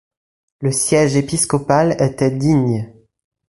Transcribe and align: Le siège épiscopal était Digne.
Le 0.61 0.71
siège 0.71 1.15
épiscopal 1.15 1.95
était 2.01 2.31
Digne. 2.31 2.91